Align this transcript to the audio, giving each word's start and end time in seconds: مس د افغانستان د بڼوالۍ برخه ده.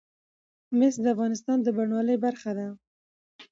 مس 0.77 0.95
د 1.03 1.05
افغانستان 1.15 1.57
د 1.61 1.67
بڼوالۍ 1.77 2.17
برخه 2.25 2.51
ده. 2.57 2.67